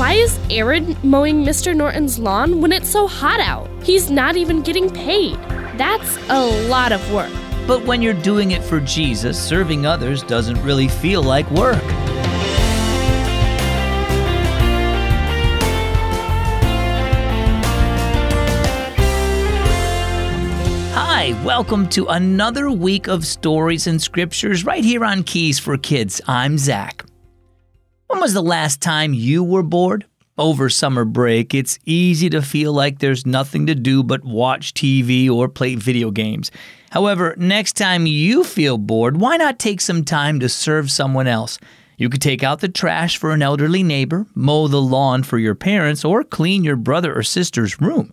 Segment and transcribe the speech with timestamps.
[0.00, 1.76] Why is Aaron mowing Mr.
[1.76, 3.68] Norton's lawn when it's so hot out?
[3.82, 5.34] He's not even getting paid.
[5.76, 7.30] That's a lot of work.
[7.66, 11.82] But when you're doing it for Jesus, serving others doesn't really feel like work.
[20.94, 26.22] Hi, welcome to another week of stories and scriptures right here on Keys for Kids.
[26.26, 27.04] I'm Zach.
[28.10, 30.04] When was the last time you were bored?
[30.36, 35.30] Over summer break, it's easy to feel like there's nothing to do but watch TV
[35.30, 36.50] or play video games.
[36.90, 41.60] However, next time you feel bored, why not take some time to serve someone else?
[41.98, 45.54] You could take out the trash for an elderly neighbor, mow the lawn for your
[45.54, 48.12] parents, or clean your brother or sister's room.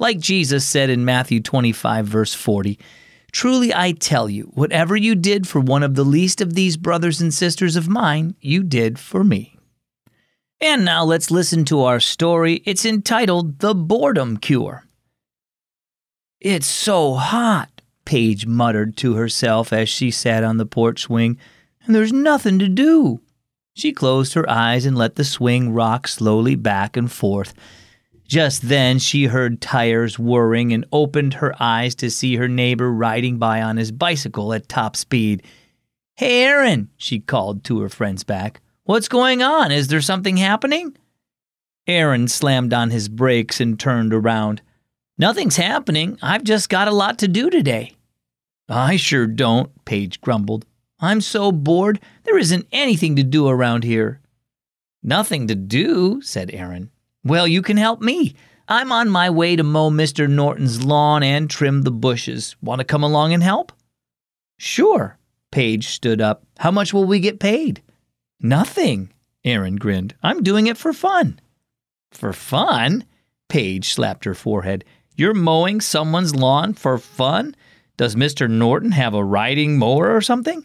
[0.00, 2.80] Like Jesus said in Matthew 25, verse 40,
[3.36, 7.20] Truly I tell you, whatever you did for one of the least of these brothers
[7.20, 9.58] and sisters of mine, you did for me.
[10.58, 12.62] And now let's listen to our story.
[12.64, 14.86] It's entitled The Boredom Cure.
[16.40, 21.36] It's so hot, Paige muttered to herself as she sat on the porch swing,
[21.84, 23.20] and there's nothing to do.
[23.74, 27.52] She closed her eyes and let the swing rock slowly back and forth.
[28.26, 33.38] Just then she heard tires whirring and opened her eyes to see her neighbor riding
[33.38, 35.42] by on his bicycle at top speed.
[36.16, 38.60] Hey, Aaron, she called to her friend's back.
[38.84, 39.70] What's going on?
[39.70, 40.96] Is there something happening?
[41.86, 44.60] Aaron slammed on his brakes and turned around.
[45.18, 46.18] Nothing's happening.
[46.20, 47.92] I've just got a lot to do today.
[48.68, 50.66] I sure don't, Paige grumbled.
[50.98, 52.00] I'm so bored.
[52.24, 54.20] There isn't anything to do around here.
[55.02, 56.90] Nothing to do, said Aaron.
[57.26, 58.36] Well, you can help me.
[58.68, 60.30] I'm on my way to mow Mr.
[60.30, 62.54] Norton's lawn and trim the bushes.
[62.62, 63.72] Want to come along and help?
[64.58, 65.18] Sure.
[65.50, 66.44] Paige stood up.
[66.58, 67.82] How much will we get paid?
[68.40, 69.12] Nothing,
[69.44, 70.14] Aaron grinned.
[70.22, 71.40] I'm doing it for fun.
[72.12, 73.04] For fun?
[73.48, 74.84] Paige slapped her forehead.
[75.16, 77.56] You're mowing someone's lawn for fun?
[77.96, 78.48] Does Mr.
[78.48, 80.64] Norton have a riding mower or something?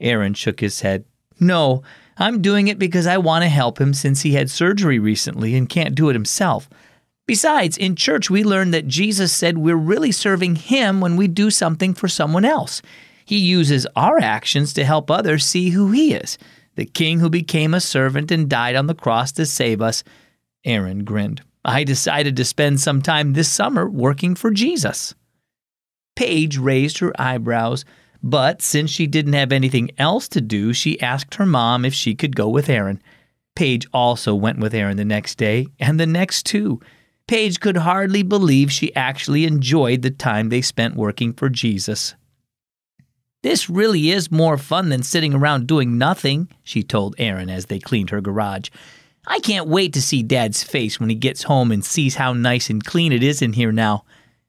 [0.00, 1.04] Aaron shook his head.
[1.40, 1.82] No,
[2.18, 5.68] I'm doing it because I want to help him since he had surgery recently and
[5.68, 6.68] can't do it himself.
[7.26, 11.50] Besides, in church, we learned that Jesus said we're really serving him when we do
[11.50, 12.80] something for someone else.
[13.24, 16.38] He uses our actions to help others see who he is
[16.76, 20.04] the king who became a servant and died on the cross to save us.
[20.64, 21.42] Aaron grinned.
[21.64, 25.14] I decided to spend some time this summer working for Jesus.
[26.14, 27.84] Paige raised her eyebrows.
[28.26, 32.16] But since she didn't have anything else to do, she asked her mom if she
[32.16, 33.00] could go with Aaron.
[33.54, 36.80] Paige also went with Aaron the next day, and the next two.
[37.28, 42.16] Paige could hardly believe she actually enjoyed the time they spent working for Jesus.
[43.44, 47.78] This really is more fun than sitting around doing nothing, she told Aaron as they
[47.78, 48.70] cleaned her garage.
[49.24, 52.70] I can't wait to see Dad's face when he gets home and sees how nice
[52.70, 54.04] and clean it is in here now.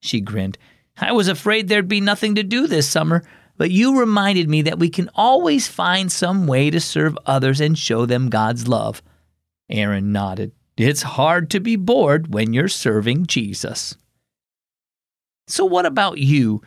[0.00, 0.56] She grinned.
[0.96, 3.22] I was afraid there'd be nothing to do this summer,
[3.58, 7.76] but you reminded me that we can always find some way to serve others and
[7.76, 9.02] show them God's love.
[9.68, 10.52] Aaron nodded.
[10.76, 13.96] It's hard to be bored when you're serving Jesus.
[15.48, 16.62] So, what about you?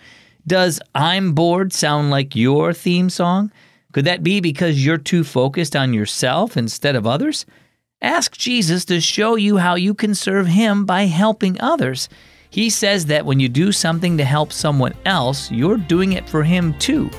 [0.46, 3.52] Does I'm bored sound like your theme song?
[3.94, 7.46] Could that be because you're too focused on yourself instead of others?
[8.02, 12.10] Ask Jesus to show you how you can serve Him by helping others.
[12.52, 16.44] He says that when you do something to help someone else, you're doing it for
[16.44, 17.10] Him too.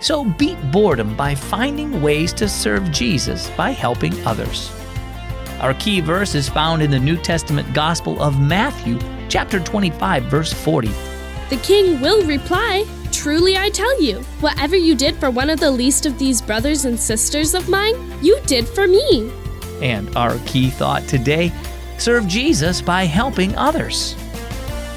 [0.00, 4.72] So beat boredom by finding ways to serve Jesus by helping others.
[5.58, 10.52] Our key verse is found in the New Testament Gospel of Matthew, chapter 25, verse
[10.52, 10.86] 40.
[11.50, 15.72] The king will reply, Truly I tell you, whatever you did for one of the
[15.72, 19.32] least of these brothers and sisters of mine, you did for me.
[19.82, 21.52] And our key thought today
[21.98, 24.14] serve Jesus by helping others.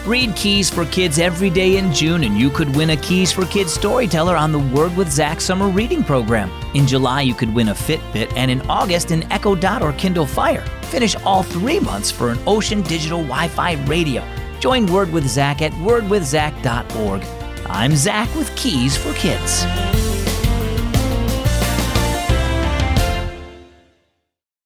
[0.05, 3.45] Read Keys for Kids every day in June, and you could win a Keys for
[3.45, 6.49] Kids storyteller on the Word with Zach summer reading program.
[6.73, 10.25] In July, you could win a Fitbit, and in August, an Echo Dot or Kindle
[10.25, 10.65] Fire.
[10.85, 14.27] Finish all three months for an Ocean Digital Wi Fi radio.
[14.59, 17.23] Join Word with Zach at wordwithzach.org.
[17.67, 20.00] I'm Zach with Keys for Kids.